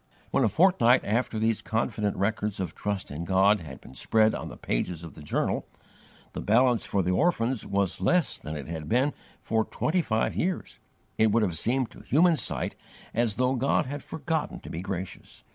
When, 0.31 0.43
a 0.43 0.49
fortnight 0.49 1.05
after 1.05 1.37
these 1.37 1.61
confident 1.61 2.17
records 2.17 2.59
of 2.59 2.73
trust 2.73 3.11
in 3.11 3.23
God 3.23 3.59
had 3.59 3.79
been 3.79 3.93
spread 3.93 4.33
on 4.33 4.47
the 4.47 4.57
pages 4.57 5.03
of 5.03 5.13
the 5.13 5.21
journal, 5.21 5.67
the 6.33 6.41
balance 6.41 6.87
for 6.87 7.03
the 7.03 7.11
orphans 7.11 7.67
was 7.67 8.01
less 8.01 8.39
than 8.39 8.55
it 8.57 8.67
had 8.67 8.89
been 8.89 9.13
for 9.39 9.63
twenty 9.63 10.01
five 10.01 10.35
years, 10.35 10.79
it 11.19 11.31
would 11.31 11.43
have 11.43 11.55
seemed 11.59 11.91
to 11.91 11.99
human 11.99 12.35
sight 12.35 12.75
as 13.13 13.35
though 13.35 13.53
God 13.53 13.85
had 13.85 14.01
forgotten 14.03 14.59
to 14.61 14.71
be 14.71 14.81
gracious. 14.81 15.43